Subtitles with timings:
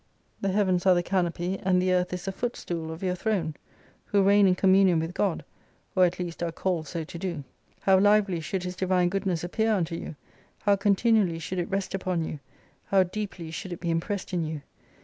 [0.41, 3.53] The heavens are the canopy, and the earth is the footstool of your throne:
[4.05, 5.45] who reign in communion with God:
[5.95, 7.43] or at least are called so to do.
[7.81, 10.15] How lively should His divine goodness appear unto you;
[10.61, 12.39] how con tinually should it rest upon you;
[12.85, 14.63] how deeply should it be impressed in you